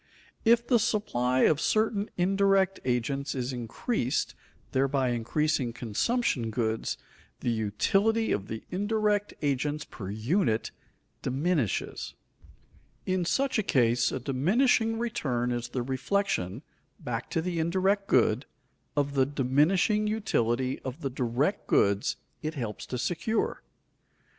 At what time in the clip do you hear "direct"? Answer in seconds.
21.11-21.67